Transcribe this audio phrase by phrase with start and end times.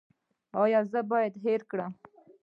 [0.61, 1.93] ایا زه باید هیر کړم؟